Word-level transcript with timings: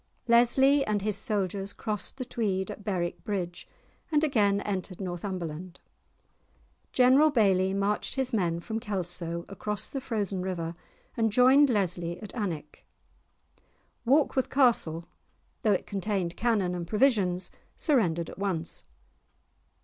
Leslie 0.27 0.83
and 0.87 1.03
his 1.03 1.15
soldiers 1.15 1.73
crossed 1.73 2.17
the 2.17 2.25
Tweed 2.25 2.71
at 2.71 2.83
Berwick 2.83 3.23
bridge 3.23 3.67
and 4.11 4.23
again 4.23 4.59
entered 4.61 4.99
Northumberland. 4.99 5.79
General 6.91 7.29
Bayly 7.29 7.71
marched 7.75 8.15
his 8.15 8.33
men 8.33 8.61
from 8.61 8.79
Kelso 8.79 9.45
across 9.47 9.85
the 9.87 10.01
frozen 10.01 10.41
river 10.41 10.73
and 11.15 11.31
joined 11.31 11.69
Leslie 11.69 12.19
at 12.19 12.33
Alnwick. 12.33 12.83
Warkworth 14.03 14.49
Castle, 14.49 15.05
though 15.61 15.73
it 15.73 15.85
contained 15.85 16.35
cannon 16.35 16.73
and 16.73 16.87
provisions, 16.87 17.51
surrendered 17.75 18.27
at 18.31 18.39
once. 18.39 18.85